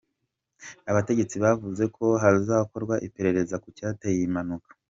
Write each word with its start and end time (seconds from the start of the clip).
Abategetsi 0.91 1.35
bavuze 1.43 1.83
ko 1.95 2.05
hazakorwa 2.23 2.95
iperereza 3.07 3.55
ku 3.63 3.67
cyateye 3.77 4.17
iyi 4.19 4.31
mpanuka. 4.33 4.69